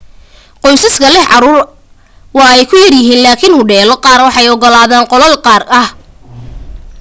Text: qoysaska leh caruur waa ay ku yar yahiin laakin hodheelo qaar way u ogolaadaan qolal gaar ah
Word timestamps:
qoysaska 0.61 1.07
leh 1.15 1.25
caruur 1.31 1.61
waa 2.37 2.51
ay 2.55 2.63
ku 2.69 2.75
yar 2.83 2.93
yahiin 2.99 3.23
laakin 3.25 3.53
hodheelo 3.57 3.93
qaar 4.05 4.19
way 4.27 4.45
u 4.49 4.53
ogolaadaan 4.55 5.09
qolal 5.11 5.33
gaar 5.45 5.63
ah 5.81 5.87